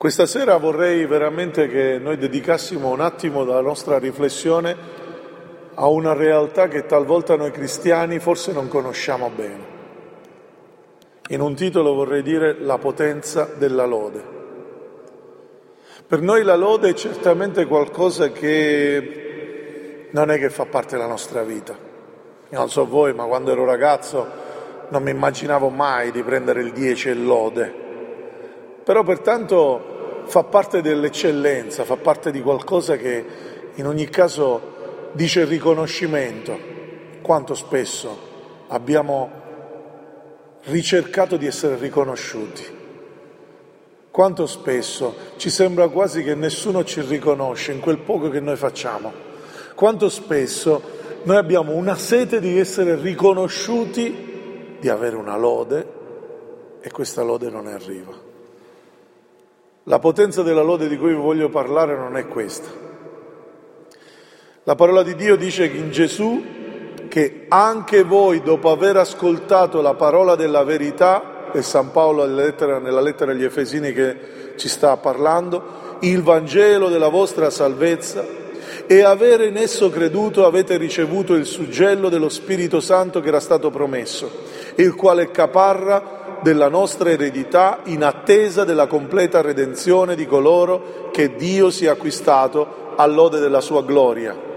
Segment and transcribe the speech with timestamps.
[0.00, 4.74] Questa sera vorrei veramente che noi dedicassimo un attimo della nostra riflessione
[5.74, 9.64] a una realtà che talvolta noi cristiani forse non conosciamo bene.
[11.28, 14.22] In un titolo vorrei dire la potenza della lode.
[16.06, 21.42] Per noi la lode è certamente qualcosa che non è che fa parte della nostra
[21.42, 21.76] vita.
[22.48, 24.26] Io non so voi, ma quando ero ragazzo
[24.88, 27.88] non mi immaginavo mai di prendere il 10 e lode
[28.90, 29.89] però pertanto
[30.30, 33.24] fa parte dell'eccellenza, fa parte di qualcosa che
[33.74, 36.56] in ogni caso dice riconoscimento.
[37.20, 38.28] Quanto spesso
[38.68, 39.28] abbiamo
[40.66, 42.78] ricercato di essere riconosciuti.
[44.12, 49.12] Quanto spesso ci sembra quasi che nessuno ci riconosce in quel poco che noi facciamo.
[49.74, 50.80] Quanto spesso
[51.24, 55.86] noi abbiamo una sete di essere riconosciuti, di avere una lode
[56.80, 58.29] e questa lode non arriva.
[59.84, 62.68] La potenza della lode di cui vi voglio parlare non è questa.
[64.64, 66.42] La parola di Dio dice in Gesù
[67.08, 73.32] che anche voi, dopo aver ascoltato la parola della verità, e San Paolo nella lettera
[73.32, 78.24] agli Efesini che ci sta parlando, il Vangelo della vostra salvezza,
[78.86, 83.70] e avere in esso creduto avete ricevuto il suggello dello Spirito Santo che era stato
[83.70, 84.30] promesso,
[84.76, 91.70] il quale caparra della nostra eredità in attesa della completa redenzione di coloro che Dio
[91.70, 94.48] si è acquistato all'ode della sua gloria.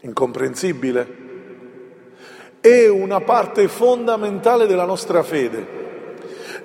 [0.00, 1.24] Incomprensibile?
[2.60, 5.75] È una parte fondamentale della nostra fede.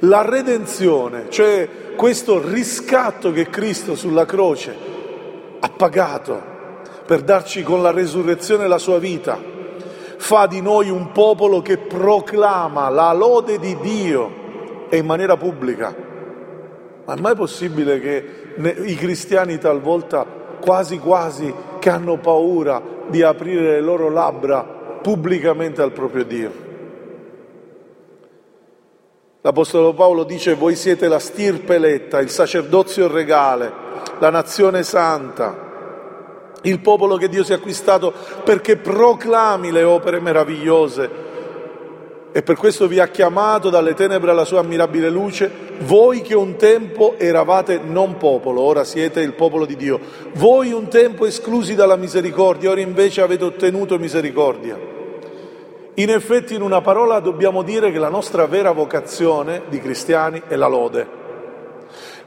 [0.04, 4.76] La redenzione, cioè questo riscatto che Cristo sulla croce
[5.60, 6.42] ha pagato
[7.06, 9.38] per darci con la resurrezione la sua vita,
[10.18, 15.94] fa di noi un popolo che proclama la lode di Dio e in maniera pubblica.
[17.06, 18.26] Ma è mai possibile che
[18.86, 20.26] i cristiani talvolta
[20.60, 26.71] quasi quasi che hanno paura di aprire le loro labbra pubblicamente al proprio Dio?
[29.42, 33.72] L'Apostolo Paolo dice voi siete la stirpe eletta, il sacerdozio regale,
[34.20, 35.70] la nazione santa
[36.64, 38.14] il popolo che Dio si è acquistato
[38.44, 41.30] perché proclami le opere meravigliose.
[42.34, 46.56] E per questo vi ha chiamato dalle tenebre alla sua ammirabile luce, voi che un
[46.56, 50.00] tempo eravate non popolo, ora siete il popolo di Dio,
[50.36, 55.00] voi un tempo esclusi dalla misericordia, ora invece avete ottenuto misericordia.
[55.96, 60.56] In effetti in una parola dobbiamo dire che la nostra vera vocazione di cristiani è
[60.56, 61.20] la lode.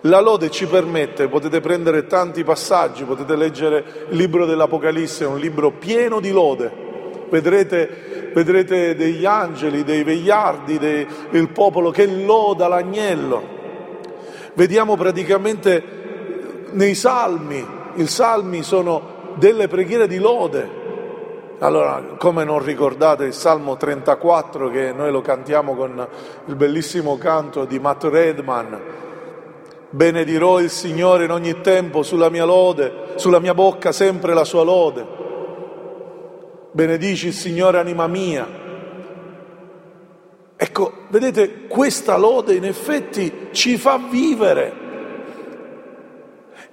[0.03, 5.39] La lode ci permette, potete prendere tanti passaggi, potete leggere il libro dell'Apocalisse, è un
[5.39, 6.71] libro pieno di lode.
[7.31, 13.43] Vedrete, vedrete degli angeli, dei vegliardi, dei, il popolo che loda l'agnello.
[14.53, 15.83] Vediamo praticamente
[16.73, 20.83] nei salmi, i salmi sono delle preghiere di lode.
[21.59, 26.07] Allora, come non ricordate il Salmo 34 che noi lo cantiamo con
[26.47, 28.81] il bellissimo canto di Matt Redman,
[29.95, 34.65] Benedirò il Signore in ogni tempo sulla mia lode, sulla mia bocca sempre la sua
[34.65, 35.07] lode.
[36.73, 38.45] Benedici il Signore anima mia.
[40.57, 44.73] Ecco, vedete, questa lode in effetti ci fa vivere.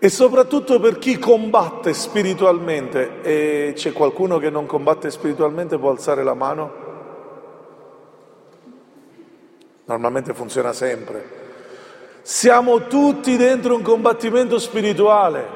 [0.04, 6.24] E soprattutto per chi combatte spiritualmente, e c'è qualcuno che non combatte spiritualmente, può alzare
[6.24, 6.72] la mano?
[9.86, 11.24] Normalmente funziona sempre.
[12.24, 15.48] Siamo tutti dentro un combattimento spirituale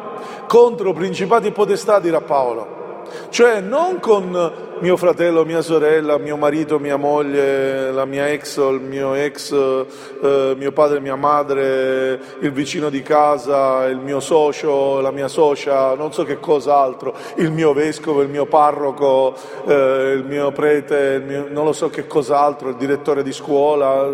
[0.48, 3.02] contro principati e potestà, dirà Paolo.
[3.30, 8.81] Cioè non con mio fratello, mia sorella, mio marito, mia moglie, la mia ex, il
[8.81, 15.12] mio ex, eh, mio padre, mia madre, il vicino di casa, il mio socio, la
[15.12, 19.33] mia socia, non so che cos'altro, il mio vescovo, il mio parroco,
[19.66, 24.10] eh, il mio prete, il mio, non lo so che cos'altro, il direttore di scuola,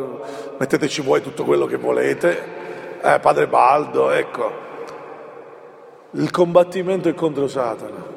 [0.57, 4.69] metteteci voi tutto quello che volete, eh, padre Baldo, ecco.
[6.11, 8.10] Il combattimento è contro Satana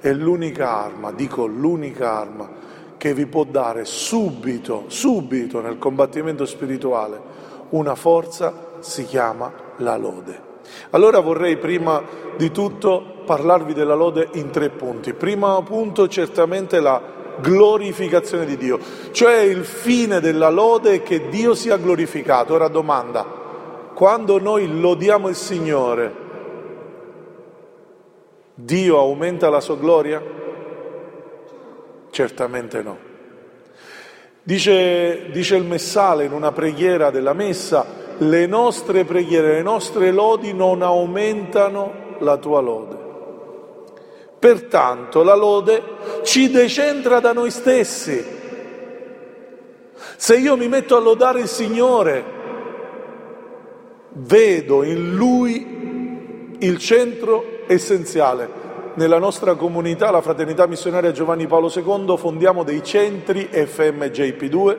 [0.00, 2.48] è l'unica arma, dico l'unica arma,
[2.96, 7.20] che vi può dare subito, subito nel combattimento spirituale
[7.70, 10.44] una forza si chiama la lode.
[10.90, 12.02] Allora vorrei prima
[12.36, 15.12] di tutto parlarvi della lode in tre punti.
[15.14, 18.78] Primo punto certamente la glorificazione di Dio,
[19.10, 22.54] cioè il fine della lode è che Dio sia glorificato.
[22.54, 23.24] Ora domanda,
[23.94, 26.24] quando noi lodiamo il Signore,
[28.58, 30.22] Dio aumenta la sua gloria?
[32.10, 32.96] Certamente no.
[34.42, 37.84] Dice, dice, il Messale in una preghiera della Messa,
[38.16, 42.96] le nostre preghiere, le nostre lodi non aumentano la tua lode.
[44.38, 45.82] Pertanto la lode
[46.22, 48.24] ci decentra da noi stessi.
[50.16, 52.24] Se io mi metto a lodare il Signore,
[54.12, 58.64] vedo in Lui il centro essenziale.
[58.94, 64.76] Nella nostra comunità, la Fraternità Missionaria Giovanni Paolo II, fondiamo dei centri FMJP2,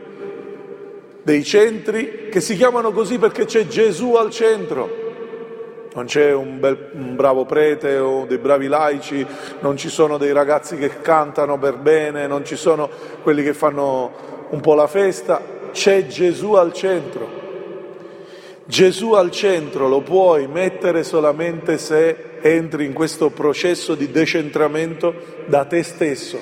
[1.21, 5.05] dei centri che si chiamano così perché c'è Gesù al centro.
[5.93, 9.25] Non c'è un, bel, un bravo prete o dei bravi laici,
[9.59, 12.89] non ci sono dei ragazzi che cantano per bene, non ci sono
[13.21, 14.11] quelli che fanno
[14.49, 15.41] un po' la festa,
[15.71, 17.45] c'è Gesù al centro.
[18.65, 25.13] Gesù al centro lo puoi mettere solamente se entri in questo processo di decentramento
[25.45, 26.39] da te stesso.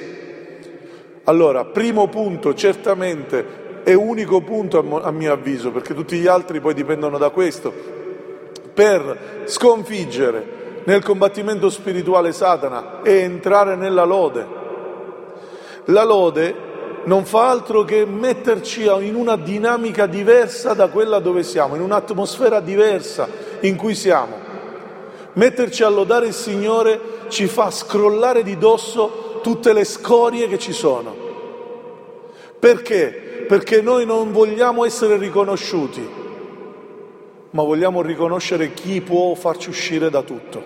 [1.24, 6.74] Allora, primo punto, certamente, e unico punto a mio avviso, perché tutti gli altri poi
[6.74, 7.72] dipendono da questo,
[8.74, 14.46] per sconfiggere nel combattimento spirituale Satana e entrare nella lode.
[15.86, 16.56] La lode
[17.06, 22.60] non fa altro che metterci in una dinamica diversa da quella dove siamo, in un'atmosfera
[22.60, 23.28] diversa
[23.62, 24.45] in cui siamo.
[25.36, 27.00] Metterci a lodare il Signore
[27.30, 31.16] ci fa scrollare di dosso tutte le scorie che ci sono.
[32.60, 33.46] Perché?
[33.48, 36.10] Perché noi non vogliamo essere riconosciuti,
[37.52, 40.64] ma vogliamo riconoscere chi può farci uscire da tutto,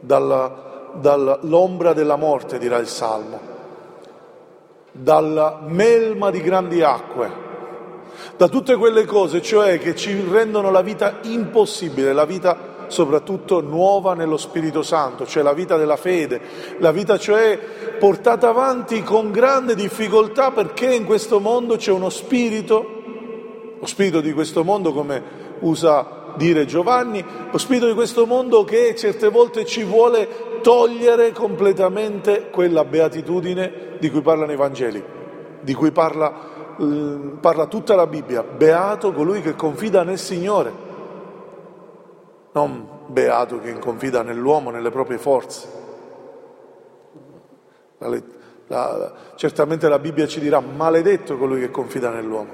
[0.00, 3.52] dalla, dall'ombra della morte, dirà il Salmo
[4.92, 7.40] dalla melma di grandi acque,
[8.36, 14.12] da tutte quelle cose, cioè che ci rendono la vita impossibile, la vita soprattutto nuova
[14.12, 16.40] nello Spirito Santo, cioè la vita della fede,
[16.78, 17.58] la vita cioè
[17.98, 22.86] portata avanti con grande difficoltà perché in questo mondo c'è uno spirito,
[23.80, 28.94] lo spirito di questo mondo come usa dire Giovanni, lo spirito di questo mondo che
[28.94, 35.02] certe volte ci vuole togliere completamente quella beatitudine di cui parlano i Vangeli,
[35.62, 36.30] di cui parla,
[37.40, 38.42] parla tutta la Bibbia.
[38.42, 40.90] Beato colui che confida nel Signore,
[42.52, 45.80] non beato che confida nell'uomo, nelle proprie forze.
[47.98, 48.20] La,
[48.66, 52.52] la, certamente la Bibbia ci dirà maledetto colui che confida nell'uomo,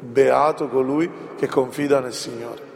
[0.00, 2.66] beato colui che confida nel Signore.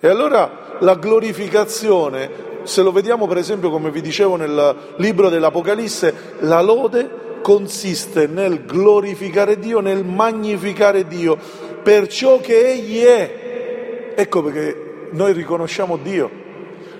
[0.00, 6.14] E allora la glorificazione se lo vediamo per esempio, come vi dicevo nel libro dell'Apocalisse,
[6.40, 11.36] la lode consiste nel glorificare Dio, nel magnificare Dio
[11.82, 14.12] per ciò che Egli è.
[14.14, 16.30] Ecco perché noi riconosciamo Dio.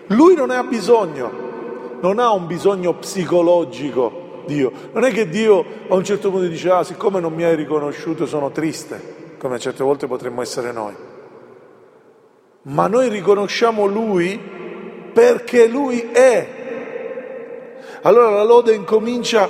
[0.09, 1.31] Lui non ne ha bisogno,
[2.01, 4.73] non ha un bisogno psicologico Dio.
[4.93, 8.27] Non è che Dio a un certo punto dice, ah, siccome non mi hai riconosciuto
[8.27, 10.95] sono triste, come certe volte potremmo essere noi.
[12.63, 14.41] Ma noi riconosciamo Lui
[15.13, 16.61] perché Lui è.
[18.03, 19.49] Allora la lode incomincia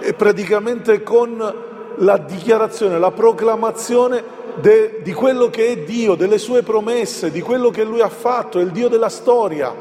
[0.00, 1.64] eh, praticamente con
[1.98, 4.22] la dichiarazione, la proclamazione
[4.60, 8.58] de, di quello che è Dio, delle sue promesse, di quello che Lui ha fatto,
[8.58, 9.74] è il Dio della storia,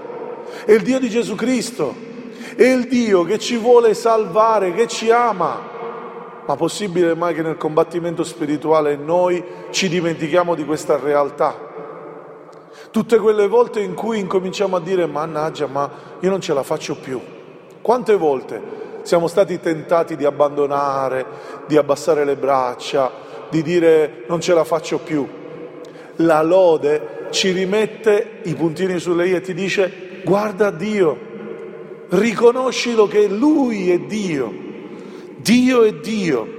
[0.65, 1.94] è il Dio di Gesù Cristo,
[2.55, 5.74] è il Dio che ci vuole salvare, che ci ama.
[6.46, 11.74] Ma possibile mai che nel combattimento spirituale noi ci dimentichiamo di questa realtà?
[12.91, 15.89] Tutte quelle volte in cui incominciamo a dire mannaggia, ma
[16.20, 17.20] io non ce la faccio più.
[17.82, 21.25] Quante volte siamo stati tentati di abbandonare,
[21.65, 23.12] di abbassare le braccia,
[23.49, 25.27] di dire non ce la faccio più.
[26.17, 31.17] La lode ci rimette i puntini sulle i e ti dice guarda Dio,
[32.09, 34.53] riconoscilo che Lui è Dio,
[35.37, 36.53] Dio è Dio.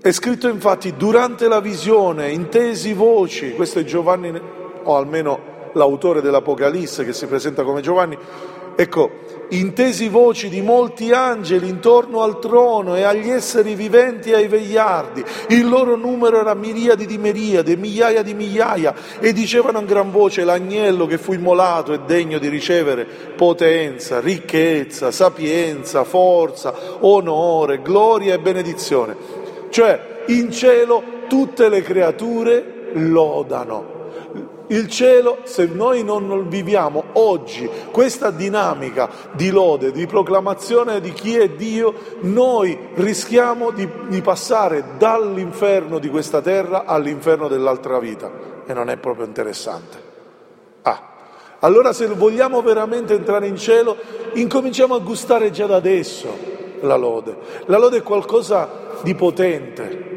[0.00, 4.32] È scritto infatti durante la visione, intesi voci, questo è Giovanni,
[4.82, 8.18] o almeno l'autore dell'Apocalisse che si presenta come Giovanni,
[8.74, 9.10] ecco,
[9.52, 15.24] intesi voci di molti angeli intorno al trono e agli esseri viventi e ai vegliardi.
[15.48, 20.44] Il loro numero era miriadi di miriadi, migliaia di migliaia, e dicevano a gran voce:
[20.44, 23.06] L'agnello che fu immolato è degno di ricevere
[23.36, 29.16] potenza, ricchezza, sapienza, forza, onore, gloria e benedizione.
[29.68, 34.01] Cioè, in cielo tutte le creature lodano
[34.72, 41.36] il cielo, se noi non viviamo oggi questa dinamica di lode, di proclamazione di chi
[41.36, 48.30] è Dio, noi rischiamo di, di passare dall'inferno di questa terra all'inferno dell'altra vita
[48.66, 50.10] e non è proprio interessante.
[50.82, 51.10] Ah,
[51.60, 53.96] allora se vogliamo veramente entrare in cielo,
[54.32, 56.50] incominciamo a gustare già da adesso
[56.80, 57.36] la lode.
[57.66, 58.68] La lode è qualcosa
[59.02, 60.11] di potente,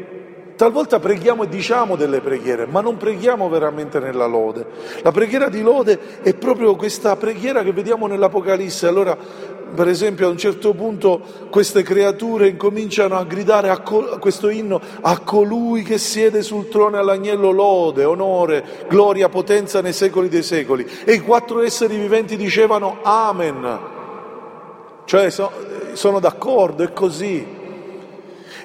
[0.56, 4.66] Talvolta preghiamo e diciamo delle preghiere, ma non preghiamo veramente nella lode.
[5.02, 8.86] La preghiera di lode è proprio questa preghiera che vediamo nell'Apocalisse.
[8.86, 9.14] Allora,
[9.74, 11.20] per esempio, a un certo punto
[11.50, 16.96] queste creature incominciano a gridare a col- questo inno a colui che siede sul trono
[16.96, 20.88] all'agnello lode, onore, gloria, potenza nei secoli dei secoli.
[21.04, 23.78] E i quattro esseri viventi dicevano Amen.
[25.04, 25.52] Cioè so-
[25.92, 27.64] sono d'accordo, è così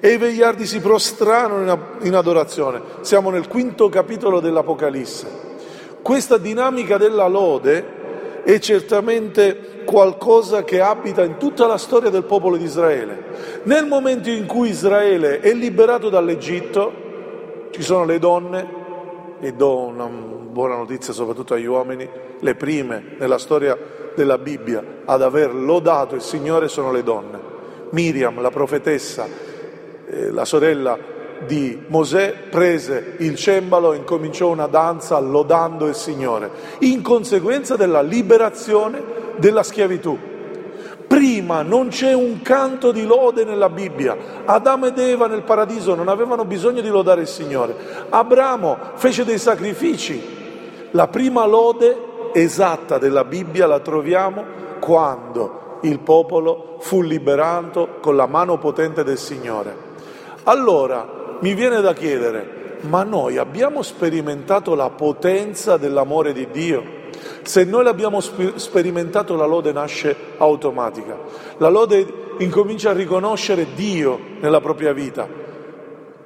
[0.03, 2.81] e i vegliardi si prostrano in adorazione.
[3.01, 5.27] Siamo nel quinto capitolo dell'Apocalisse.
[6.01, 7.99] Questa dinamica della lode
[8.43, 13.61] è certamente qualcosa che abita in tutta la storia del popolo di Israele.
[13.63, 18.79] Nel momento in cui Israele è liberato dall'Egitto, ci sono le donne,
[19.39, 23.77] e do una buona notizia soprattutto agli uomini, le prime nella storia
[24.15, 27.39] della Bibbia ad aver lodato il Signore sono le donne.
[27.91, 29.49] Miriam, la profetessa,
[30.11, 30.97] eh, la sorella
[31.45, 38.01] di Mosè prese il cembalo e incominciò una danza lodando il Signore, in conseguenza della
[38.01, 39.01] liberazione
[39.37, 40.17] della schiavitù.
[41.07, 44.15] Prima non c'è un canto di lode nella Bibbia.
[44.45, 47.75] Adamo ed Eva nel paradiso non avevano bisogno di lodare il Signore.
[48.09, 50.21] Abramo fece dei sacrifici.
[50.91, 51.97] La prima lode
[52.33, 54.43] esatta della Bibbia la troviamo
[54.79, 59.90] quando il popolo fu liberato con la mano potente del Signore.
[60.43, 66.99] Allora mi viene da chiedere, ma noi abbiamo sperimentato la potenza dell'amore di Dio?
[67.43, 71.17] Se noi l'abbiamo sperimentato la lode nasce automatica,
[71.57, 75.27] la lode incomincia a riconoscere Dio nella propria vita.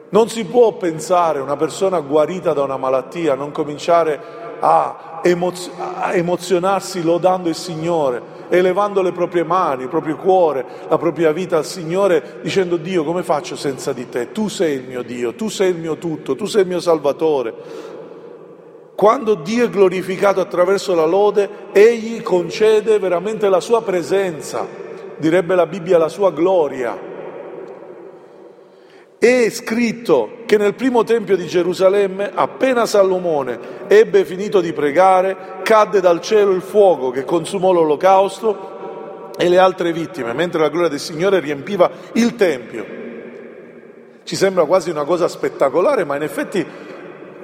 [0.10, 4.20] Non si può pensare una persona guarita da una malattia, non cominciare
[4.60, 10.98] a, emozio- a emozionarsi lodando il Signore, elevando le proprie mani, il proprio cuore, la
[10.98, 14.32] propria vita al Signore, dicendo Dio come faccio senza di te?
[14.32, 17.54] Tu sei il mio Dio, tu sei il mio tutto, tu sei il mio Salvatore.
[18.96, 24.66] Quando Dio è glorificato attraverso la lode, Egli concede veramente la sua presenza,
[25.18, 27.14] direbbe la Bibbia la sua gloria.
[29.26, 36.00] È scritto che nel primo tempio di Gerusalemme, appena Salomone ebbe finito di pregare, cadde
[36.00, 41.00] dal cielo il fuoco che consumò l'olocausto e le altre vittime, mentre la gloria del
[41.00, 42.86] Signore riempiva il tempio.
[44.24, 46.64] Ci sembra quasi una cosa spettacolare, ma in effetti,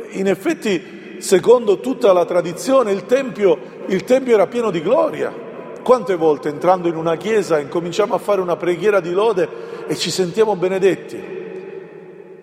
[0.09, 3.57] in effetti secondo tutta la tradizione, il tempio,
[3.87, 5.33] il tempio era pieno di gloria.
[5.81, 9.49] Quante volte entrando in una chiesa incominciamo a fare una preghiera di lode
[9.87, 11.40] e ci sentiamo benedetti?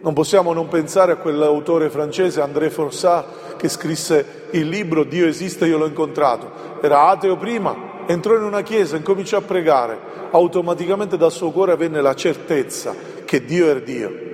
[0.00, 5.66] Non possiamo non pensare a quell'autore francese André Forsat che scrisse il libro Dio esiste,
[5.66, 6.50] io l'ho incontrato.
[6.80, 9.98] Era ateo prima, entrò in una chiesa, incominciò a pregare,
[10.30, 14.26] automaticamente dal suo cuore venne la certezza che Dio è Dio.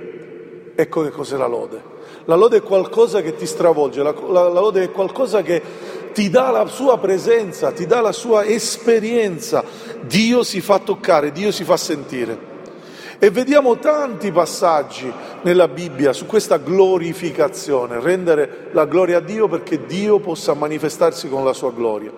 [0.74, 1.92] Ecco che cos'è la lode.
[2.26, 5.62] La lode è qualcosa che ti stravolge, la, la, la lode è qualcosa che
[6.12, 9.64] ti dà la sua presenza, ti dà la sua esperienza.
[10.02, 12.52] Dio si fa toccare, Dio si fa sentire.
[13.24, 15.10] E vediamo tanti passaggi
[15.44, 21.42] nella Bibbia su questa glorificazione, rendere la gloria a Dio perché Dio possa manifestarsi con
[21.42, 22.12] la sua gloria.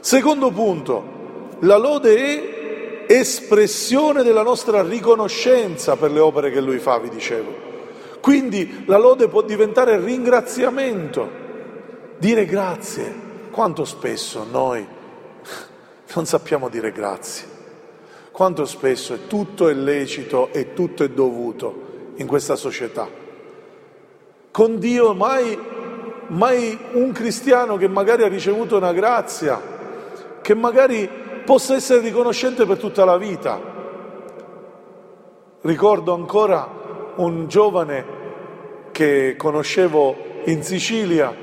[0.00, 6.96] Secondo punto, la lode è espressione della nostra riconoscenza per le opere che Lui fa,
[6.96, 7.52] vi dicevo.
[8.22, 11.28] Quindi la lode può diventare ringraziamento,
[12.16, 13.26] dire grazie.
[13.50, 14.82] Quanto spesso noi
[16.14, 17.57] non sappiamo dire grazie.
[18.38, 23.08] Quanto spesso è tutto è lecito e tutto è dovuto in questa società.
[24.52, 25.58] Con Dio mai,
[26.28, 29.60] mai un cristiano che magari ha ricevuto una grazia,
[30.40, 31.10] che magari
[31.44, 33.60] possa essere riconoscente per tutta la vita.
[35.62, 38.04] Ricordo ancora un giovane
[38.92, 40.14] che conoscevo
[40.44, 41.34] in Sicilia,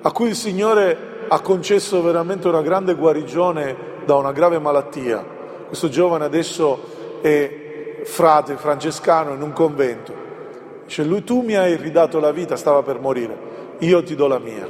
[0.00, 5.33] a cui il Signore ha concesso veramente una grande guarigione da una grave malattia.
[5.74, 10.14] Questo giovane adesso è frate francescano in un convento.
[10.84, 13.36] Dice, lui tu mi hai ridato la vita, stava per morire,
[13.78, 14.68] io ti do la mia.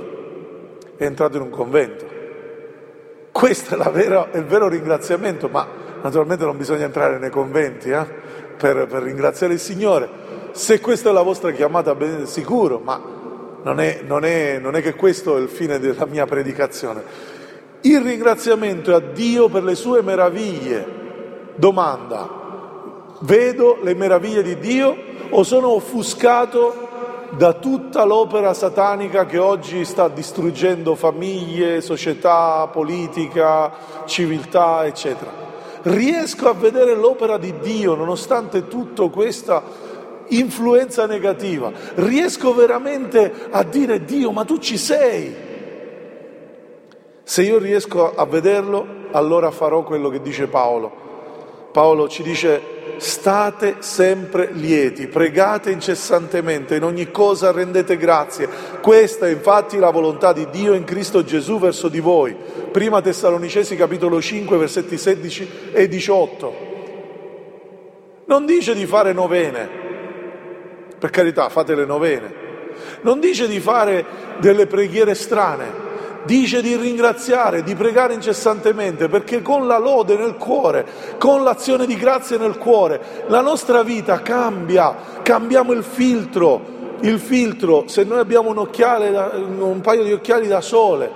[0.97, 2.07] È entrato in un convento.
[3.31, 5.69] Questo è, vera, è il vero ringraziamento, ma
[6.01, 8.07] naturalmente non bisogna entrare nei conventi eh,
[8.57, 10.09] per, per ringraziare il Signore.
[10.53, 12.99] Se questa è la vostra chiamata, ben sicuro, ma
[13.63, 17.03] non è, non, è, non è, che questo è il fine della mia predicazione.
[17.87, 21.53] Il ringraziamento è a Dio per le sue meraviglie.
[21.57, 22.27] Domanda,
[23.21, 24.97] vedo le meraviglie di Dio
[25.29, 33.71] o sono offuscato da tutta l'opera satanica che oggi sta distruggendo famiglie, società, politica,
[34.07, 35.31] civiltà, eccetera?
[35.83, 39.63] Riesco a vedere l'opera di Dio nonostante tutta questa
[40.29, 41.71] influenza negativa.
[41.97, 45.53] Riesco veramente a dire Dio, ma tu ci sei.
[47.25, 51.03] Se io riesco a vederlo, allora farò quello che dice Paolo.
[51.73, 58.49] Paolo ci dice state sempre lieti, pregate incessantemente, in ogni cosa rendete grazie.
[58.81, 62.37] Questa è infatti la volontà di Dio in Cristo Gesù verso di voi.
[62.71, 66.73] Prima Tessalonicesi capitolo 5 versetti 16 e 18.
[68.27, 69.69] Non dice di fare novene,
[70.99, 72.43] per carità, fate le novene.
[73.01, 74.05] Non dice di fare
[74.39, 75.93] delle preghiere strane,
[76.25, 80.87] dice di ringraziare, di pregare incessantemente, perché con la lode nel cuore,
[81.19, 86.73] con l'azione di grazia nel cuore, la nostra vita cambia, cambiamo il filtro.
[87.01, 89.11] Il filtro, se noi abbiamo un, occhiale,
[89.59, 91.11] un paio di occhiali da sole,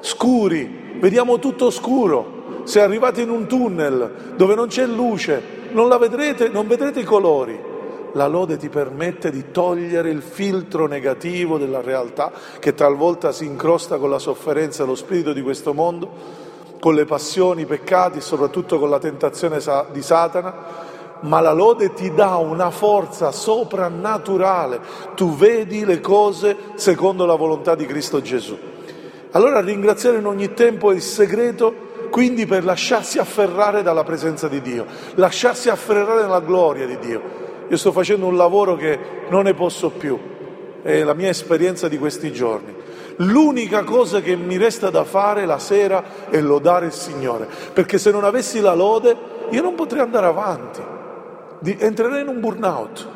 [0.00, 2.62] scuri, vediamo tutto scuro.
[2.64, 7.04] Se arrivate in un tunnel dove non c'è luce, non la vedrete, non vedrete i
[7.04, 7.72] colori
[8.14, 13.98] la lode ti permette di togliere il filtro negativo della realtà che talvolta si incrosta
[13.98, 16.42] con la sofferenza e lo spirito di questo mondo,
[16.80, 19.58] con le passioni, i peccati, soprattutto con la tentazione
[19.92, 20.54] di Satana,
[21.20, 24.80] ma la lode ti dà una forza soprannaturale,
[25.14, 28.56] tu vedi le cose secondo la volontà di Cristo Gesù.
[29.30, 34.60] Allora ringraziare in ogni tempo è il segreto quindi per lasciarsi afferrare dalla presenza di
[34.60, 37.43] Dio, lasciarsi afferrare nella gloria di Dio.
[37.68, 40.18] Io sto facendo un lavoro che non ne posso più,
[40.82, 42.74] è la mia esperienza di questi giorni.
[43.18, 48.10] L'unica cosa che mi resta da fare la sera è lodare il Signore, perché se
[48.10, 49.16] non avessi la lode
[49.50, 50.82] io non potrei andare avanti,
[51.78, 53.08] entrerei in un burnout,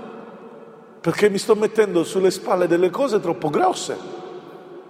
[1.01, 3.97] perché mi sto mettendo sulle spalle delle cose troppo grosse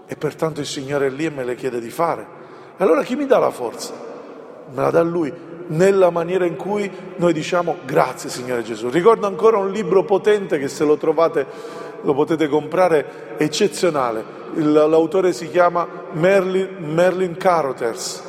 [0.07, 2.27] e pertanto il Signore è lì e me le chiede di fare.
[2.79, 3.93] Allora chi mi dà la forza?
[4.73, 5.33] Me la dà Lui
[5.69, 8.89] nella maniera in cui noi diciamo grazie Signore Gesù.
[8.89, 11.47] Ricordo ancora un libro potente che se lo trovate
[12.03, 14.37] lo potete comprare, eccezionale.
[14.55, 18.23] l'autore si chiama Merlin, Merlin Carothers,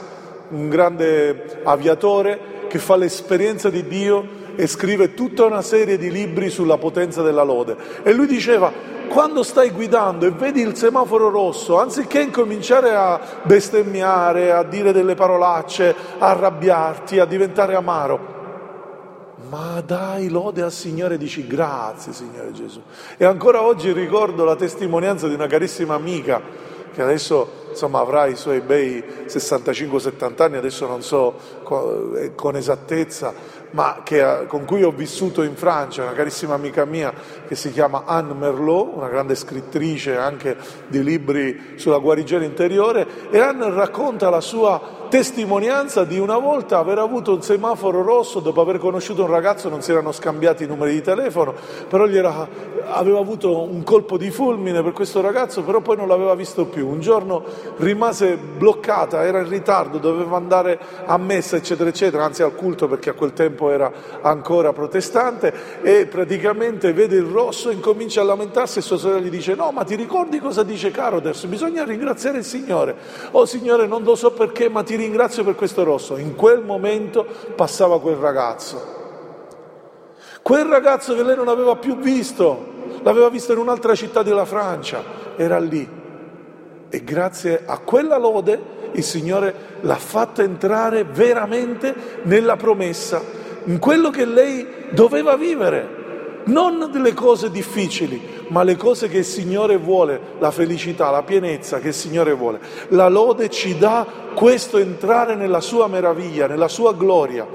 [0.49, 6.49] un grande aviatore che fa l'esperienza di Dio e scrive tutta una serie di libri
[6.49, 7.75] sulla potenza della lode.
[8.03, 8.71] E lui diceva,
[9.09, 15.15] quando stai guidando e vedi il semaforo rosso, anziché incominciare a bestemmiare, a dire delle
[15.15, 18.37] parolacce, a arrabbiarti, a diventare amaro,
[19.49, 22.81] ma dai lode al Signore e dici grazie Signore Gesù.
[23.17, 26.41] E ancora oggi ricordo la testimonianza di una carissima amica
[26.93, 33.33] che adesso insomma, avrà i suoi bei 65-70 anni, adesso non so con esattezza,
[33.71, 37.13] ma che, con cui ho vissuto in Francia, una carissima amica mia
[37.47, 43.39] che si chiama Anne Merlot, una grande scrittrice anche di libri sulla guarigione interiore, e
[43.39, 48.77] Anne racconta la sua testimonianza di una volta aver avuto un semaforo rosso dopo aver
[48.77, 51.53] conosciuto un ragazzo, non si erano scambiati i numeri di telefono,
[51.87, 52.47] però era,
[52.85, 56.87] aveva avuto un colpo di fulmine per questo ragazzo, però poi non l'aveva visto più.
[56.87, 57.43] Un giorno
[57.77, 63.11] rimase bloccata, era in ritardo, doveva andare a messa, eccetera, eccetera, anzi al culto perché
[63.11, 63.91] a quel tempo era
[64.21, 69.55] ancora protestante e praticamente vede il rosso, incomincia a lamentarsi e sua sorella gli dice
[69.55, 71.45] no, ma ti ricordi cosa dice Carothers?
[71.45, 72.95] Bisogna ringraziare il Signore.
[73.31, 76.17] Oh Signore, non lo so perché, ma ti ringrazio per questo rosso.
[76.17, 78.97] In quel momento passava quel ragazzo.
[80.41, 82.65] Quel ragazzo che lei non aveva più visto,
[83.03, 85.03] l'aveva visto in un'altra città della Francia,
[85.35, 85.98] era lì.
[86.89, 93.21] E grazie a quella lode il Signore l'ha fatta entrare veramente nella promessa,
[93.65, 95.97] in quello che lei doveva vivere
[96.45, 101.79] non delle cose difficili, ma le cose che il Signore vuole, la felicità, la pienezza
[101.79, 102.59] che il Signore vuole.
[102.89, 107.45] La lode ci dà questo entrare nella sua meraviglia, nella sua gloria.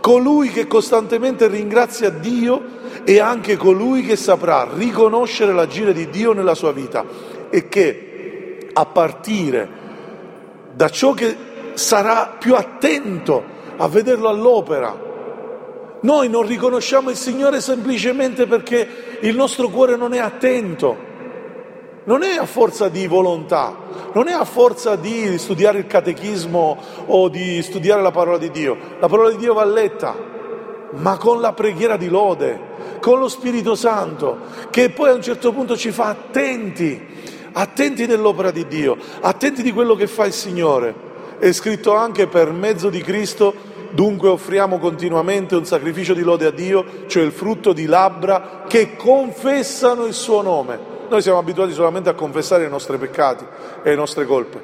[0.00, 6.54] Colui che costantemente ringrazia Dio è anche colui che saprà riconoscere l'agire di Dio nella
[6.54, 7.04] sua vita
[7.50, 8.11] e che
[8.72, 9.68] a partire
[10.74, 11.36] da ciò che
[11.74, 13.42] sarà più attento
[13.76, 15.10] a vederlo all'opera.
[16.00, 20.96] Noi non riconosciamo il Signore semplicemente perché il nostro cuore non è attento,
[22.04, 23.76] non è a forza di volontà,
[24.12, 28.76] non è a forza di studiare il catechismo o di studiare la parola di Dio.
[28.98, 30.14] La parola di Dio va letta,
[30.90, 34.38] ma con la preghiera di lode, con lo Spirito Santo,
[34.70, 37.00] che poi a un certo punto ci fa attenti,
[37.52, 41.10] attenti dell'opera di Dio, attenti di quello che fa il Signore.
[41.38, 46.50] È scritto anche per mezzo di Cristo Dunque offriamo continuamente un sacrificio di lode a
[46.50, 50.78] Dio, cioè il frutto di labbra che confessano il suo nome.
[51.10, 53.44] Noi siamo abituati solamente a confessare i nostri peccati
[53.82, 54.62] e le nostre colpe.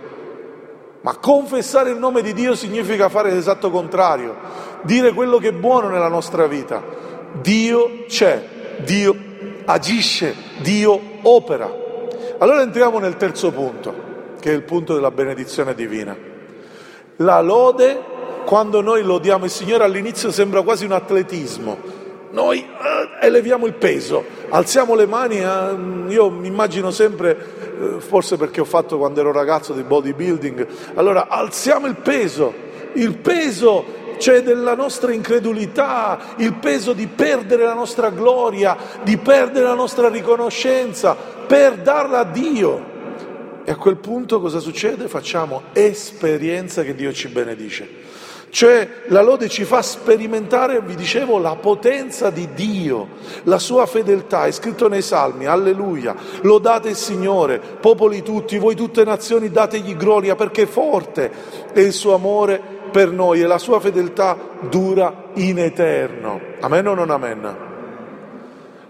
[1.02, 4.34] Ma confessare il nome di Dio significa fare l'esatto contrario,
[4.82, 6.82] dire quello che è buono nella nostra vita.
[7.42, 8.42] Dio c'è,
[8.78, 9.14] Dio
[9.66, 11.87] agisce, Dio opera.
[12.40, 13.92] Allora entriamo nel terzo punto,
[14.38, 16.16] che è il punto della benedizione divina.
[17.16, 18.00] La lode,
[18.44, 21.76] quando noi lodiamo il Signore all'inizio sembra quasi un atletismo.
[22.30, 28.36] Noi eh, eleviamo il peso, alziamo le mani, eh, io mi immagino sempre, eh, forse
[28.36, 32.54] perché ho fatto quando ero ragazzo di bodybuilding, allora alziamo il peso,
[32.92, 33.84] il peso
[34.18, 40.08] c'è della nostra incredulità, il peso di perdere la nostra gloria, di perdere la nostra
[40.08, 42.96] riconoscenza per darla a Dio.
[43.64, 45.08] E a quel punto cosa succede?
[45.08, 48.06] Facciamo esperienza che Dio ci benedice.
[48.50, 53.08] Cioè la lode ci fa sperimentare, vi dicevo, la potenza di Dio,
[53.42, 54.46] la sua fedeltà.
[54.46, 60.34] È scritto nei Salmi, alleluia, lodate il Signore, popoli tutti, voi tutte nazioni, dategli gloria
[60.34, 61.30] perché forte
[61.72, 64.36] è il suo amore per noi e la sua fedeltà
[64.68, 66.40] dura in eterno.
[66.60, 67.56] Amen o non amen?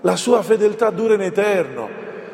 [0.03, 1.89] La sua fedeltà dura in eterno.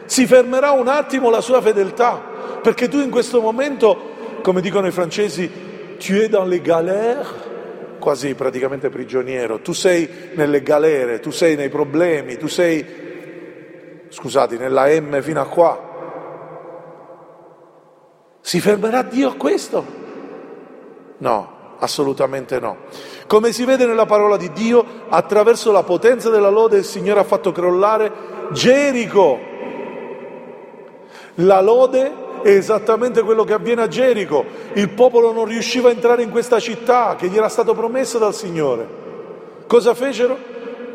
[0.05, 2.21] Si fermerà un attimo la sua fedeltà,
[2.63, 5.51] perché tu in questo momento, come dicono i francesi,
[5.99, 7.27] tu es dans les galères,
[7.99, 12.85] quasi praticamente prigioniero, tu sei nelle galere, tu sei nei problemi, tu sei,
[14.09, 15.93] scusate, nella M fino a qua.
[18.43, 20.03] Si fermerà Dio a questo?
[21.17, 21.54] No,
[21.85, 22.77] assolutamente no.
[23.27, 27.25] Come si vede nella parola di Dio, attraverso la potenza della lode il Signore ha
[27.25, 28.13] fatto crollare
[28.53, 29.39] Gerico.
[31.37, 34.45] La lode è esattamente quello che avviene a Gerico.
[34.75, 38.35] Il popolo non riusciva a entrare in questa città che gli era stato promesso dal
[38.35, 38.87] Signore.
[39.67, 40.37] Cosa fecero?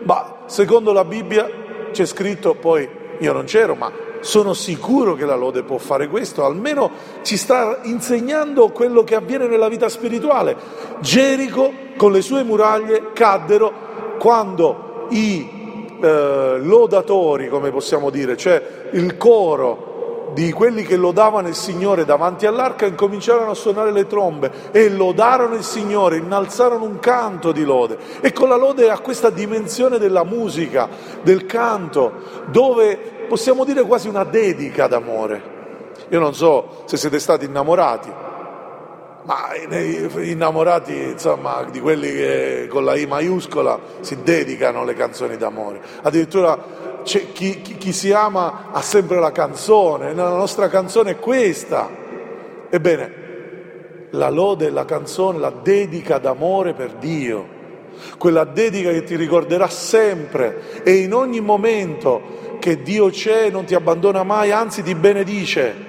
[0.03, 1.49] Bah, secondo la Bibbia
[1.91, 6.45] c'è scritto, poi io non c'ero, ma sono sicuro che la lode può fare questo,
[6.45, 10.55] almeno ci sta insegnando quello che avviene nella vita spirituale.
[10.99, 15.57] Gerico con le sue muraglie caddero quando i
[16.01, 19.88] eh, lodatori, come possiamo dire, cioè il coro
[20.33, 25.55] di quelli che lodavano il Signore davanti all'arca incominciarono a suonare le trombe e lodarono
[25.55, 27.97] il Signore, innalzarono un canto di lode.
[28.21, 30.87] E con la lode ha questa dimensione della musica,
[31.21, 32.11] del canto,
[32.47, 35.57] dove possiamo dire quasi una dedica d'amore.
[36.09, 38.11] Io non so se siete stati innamorati,
[39.23, 39.49] ma
[40.21, 45.81] innamorati insomma di quelli che con la I maiuscola si dedicano le canzoni d'amore.
[46.01, 51.89] Addirittura chi, chi, chi si ama ha sempre la canzone, la nostra canzone è questa.
[52.69, 53.27] Ebbene,
[54.11, 57.57] la lode, la canzone, la dedica d'amore per Dio,
[58.17, 63.73] quella dedica che ti ricorderà sempre e in ogni momento che Dio c'è, non ti
[63.73, 65.87] abbandona mai, anzi ti benedice.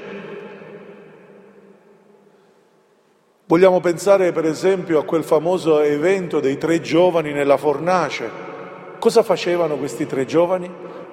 [3.46, 8.30] Vogliamo pensare per esempio a quel famoso evento dei tre giovani nella fornace.
[9.00, 10.70] Cosa facevano questi tre giovani?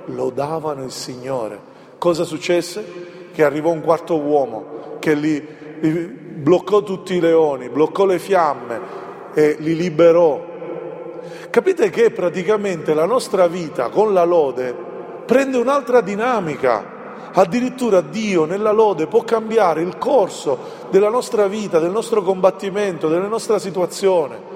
[0.07, 1.59] Lodavano il Signore.
[1.97, 3.29] Cosa successe?
[3.31, 5.45] Che arrivò un quarto uomo che li,
[5.79, 8.81] li bloccò tutti i leoni, bloccò le fiamme
[9.33, 10.43] e li liberò.
[11.49, 14.75] Capite che praticamente la nostra vita con la lode
[15.25, 16.95] prende un'altra dinamica.
[17.33, 20.57] Addirittura Dio nella lode può cambiare il corso
[20.89, 24.55] della nostra vita, del nostro combattimento, della nostra situazione.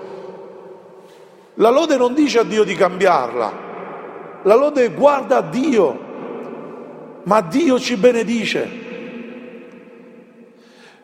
[1.55, 3.69] La lode non dice a Dio di cambiarla,
[4.43, 5.99] la lode guarda a Dio,
[7.23, 8.79] ma Dio ci benedice.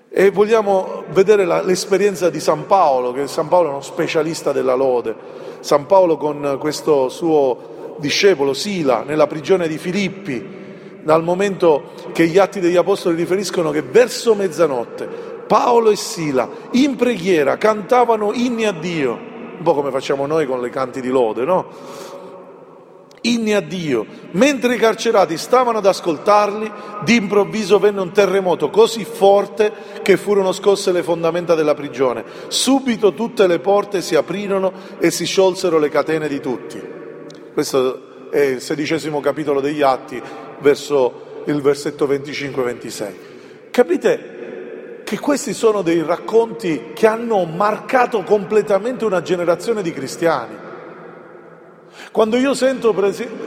[0.10, 4.73] E vogliamo vedere la, l'esperienza di San Paolo, che San Paolo è uno specialista della
[4.73, 5.15] lode.
[5.60, 10.56] San Paolo con questo suo discepolo Sila nella prigione di Filippi,
[11.04, 16.95] dal momento che gli atti degli apostoli riferiscono che verso mezzanotte Paolo e Sila in
[16.95, 21.45] preghiera cantavano inni a Dio, un po' come facciamo noi con le canti di lode,
[21.45, 21.65] no?
[23.33, 24.05] Inni a Dio.
[24.31, 26.71] Mentre i carcerati stavano ad ascoltarli,
[27.03, 32.23] d'improvviso venne un terremoto così forte che furono scosse le fondamenta della prigione.
[32.47, 36.81] Subito tutte le porte si aprirono e si sciolsero le catene di tutti.
[37.53, 40.21] Questo è il sedicesimo capitolo degli Atti,
[40.59, 43.13] verso il versetto 25-26.
[43.71, 50.66] Capite che questi sono dei racconti che hanno marcato completamente una generazione di cristiani.
[52.17, 52.95] Quando io sento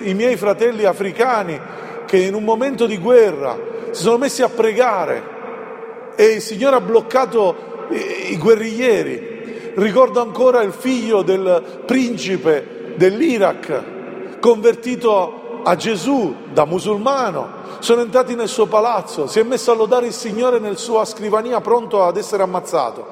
[0.02, 1.60] i miei fratelli africani
[2.06, 3.58] che in un momento di guerra
[3.90, 10.72] si sono messi a pregare e il Signore ha bloccato i guerriglieri, ricordo ancora il
[10.72, 17.48] figlio del principe dell'Iraq convertito a Gesù da musulmano,
[17.80, 21.60] sono entrati nel suo palazzo, si è messo a lodare il Signore nella sua scrivania
[21.60, 23.04] pronto ad essere ammazzato.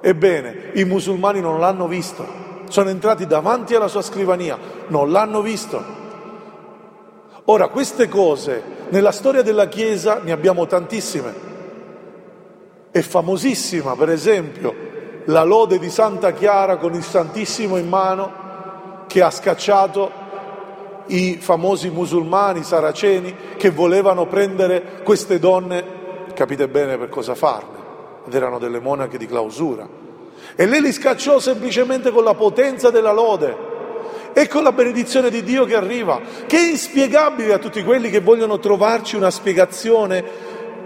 [0.00, 2.43] Ebbene, i musulmani non l'hanno visto
[2.74, 4.58] sono entrati davanti alla sua scrivania,
[4.88, 5.80] non l'hanno visto.
[7.44, 11.32] Ora, queste cose nella storia della Chiesa ne abbiamo tantissime.
[12.90, 14.74] È famosissima, per esempio,
[15.26, 20.10] la lode di Santa Chiara con il Santissimo in mano che ha scacciato
[21.06, 25.84] i famosi musulmani saraceni che volevano prendere queste donne,
[26.34, 27.78] capite bene per cosa farle,
[28.26, 30.03] ed erano delle monache di clausura.
[30.56, 33.72] E lei li scacciò semplicemente con la potenza della lode
[34.32, 38.20] e con la benedizione di Dio che arriva, che è inspiegabile a tutti quelli che
[38.20, 40.24] vogliono trovarci una spiegazione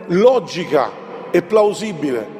[0.06, 0.90] logica
[1.30, 2.36] e plausibile.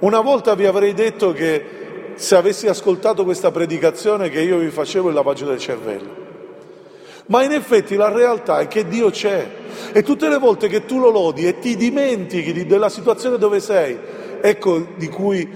[0.00, 1.78] Una volta vi avrei detto che
[2.14, 6.28] se avessi ascoltato questa predicazione che io vi facevo il lavaggio del cervello.
[7.26, 9.48] Ma in effetti la realtà è che Dio c'è
[9.92, 13.96] e tutte le volte che tu lo lodi e ti dimentichi della situazione dove sei,
[14.40, 15.48] ecco di cui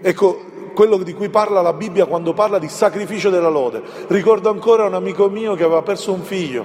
[0.00, 0.44] ecco,
[0.78, 3.82] quello di cui parla la Bibbia quando parla di sacrificio della lode.
[4.06, 6.64] Ricordo ancora un amico mio che aveva perso un figlio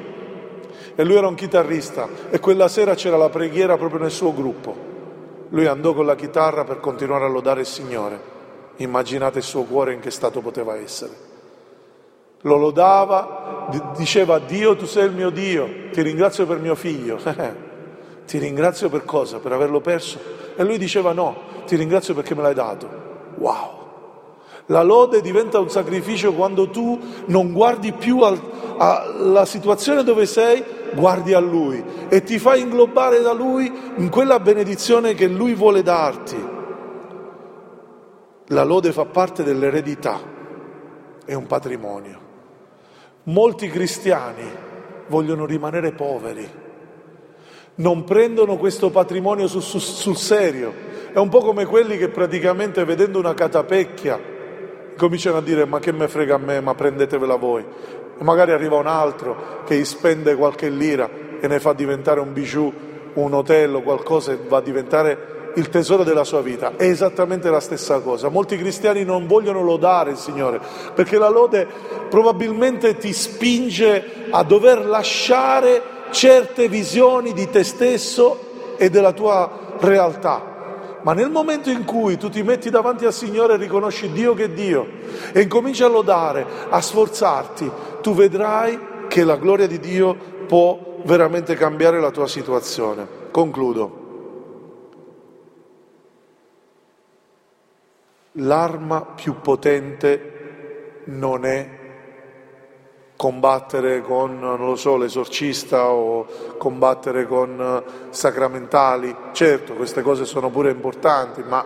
[0.94, 4.76] e lui era un chitarrista e quella sera c'era la preghiera proprio nel suo gruppo.
[5.50, 8.22] Lui andò con la chitarra per continuare a lodare il Signore.
[8.76, 11.14] Immaginate il suo cuore in che stato poteva essere.
[12.42, 17.18] Lo lodava, diceva Dio tu sei il mio Dio, ti ringrazio per mio figlio.
[18.28, 19.40] ti ringrazio per cosa?
[19.40, 20.20] Per averlo perso?
[20.56, 23.02] E lui diceva no, ti ringrazio perché me l'hai dato.
[23.38, 23.82] Wow!
[24.68, 31.34] La lode diventa un sacrificio quando tu non guardi più alla situazione dove sei, guardi
[31.34, 36.52] a Lui e ti fai inglobare da Lui in quella benedizione che Lui vuole darti.
[38.48, 40.22] La lode fa parte dell'eredità,
[41.26, 42.22] è un patrimonio.
[43.24, 44.50] Molti cristiani
[45.08, 46.50] vogliono rimanere poveri,
[47.76, 50.92] non prendono questo patrimonio sul, sul, sul serio.
[51.12, 54.32] È un po' come quelli che praticamente vedendo una catapecchia
[54.98, 57.66] cominciano a dire ma che me frega a me, ma prendetevela voi.
[58.18, 62.72] E magari arriva un altro che spende qualche lira e ne fa diventare un bijou,
[63.14, 66.74] un hotel o qualcosa e va a diventare il tesoro della sua vita.
[66.76, 68.30] È esattamente la stessa cosa.
[68.30, 70.60] Molti cristiani non vogliono lodare il Signore
[70.94, 71.68] perché la lode
[72.10, 80.53] probabilmente ti spinge a dover lasciare certe visioni di te stesso e della tua realtà
[81.04, 84.46] ma nel momento in cui tu ti metti davanti al Signore e riconosci Dio che
[84.46, 84.88] è Dio
[85.32, 90.16] e incominci a lodare, a sforzarti, tu vedrai che la gloria di Dio
[90.48, 93.08] può veramente cambiare la tua situazione.
[93.32, 94.02] Concludo.
[98.38, 101.83] L'arma più potente non è
[103.24, 106.26] combattere con, non lo so, l'esorcista o
[106.58, 109.16] combattere con eh, sacramentali.
[109.32, 111.66] Certo, queste cose sono pure importanti, ma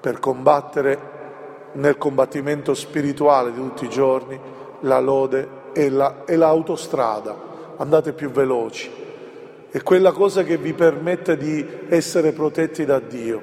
[0.00, 0.98] per combattere
[1.72, 4.40] nel combattimento spirituale di tutti i giorni
[4.80, 7.36] la lode è, la, è l'autostrada,
[7.76, 8.90] andate più veloci,
[9.68, 13.42] è quella cosa che vi permette di essere protetti da Dio.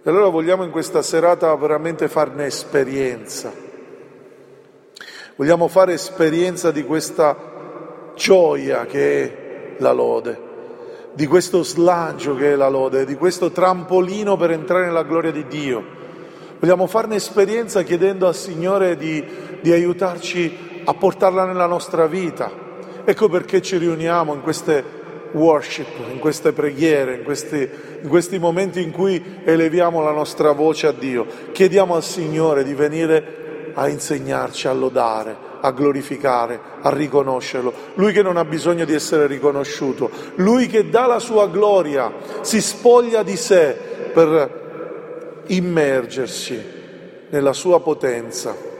[0.00, 3.70] E allora vogliamo in questa serata veramente farne esperienza
[5.34, 7.34] Vogliamo fare esperienza di questa
[8.14, 10.38] gioia che è la lode,
[11.14, 15.46] di questo slancio che è la lode, di questo trampolino per entrare nella gloria di
[15.46, 16.00] Dio.
[16.58, 19.24] Vogliamo farne esperienza chiedendo al Signore di,
[19.62, 22.50] di aiutarci a portarla nella nostra vita.
[23.02, 24.84] Ecco perché ci riuniamo in queste
[25.32, 27.68] worship, in queste preghiere, in questi,
[28.02, 31.26] in questi, momenti in cui eleviamo la nostra voce a Dio.
[31.52, 33.40] Chiediamo al Signore di venire
[33.74, 37.72] a insegnarci a lodare, a glorificare, a riconoscerlo.
[37.94, 42.60] Lui che non ha bisogno di essere riconosciuto, lui che dà la sua gloria, si
[42.60, 43.76] spoglia di sé
[44.12, 46.80] per immergersi
[47.28, 48.70] nella sua potenza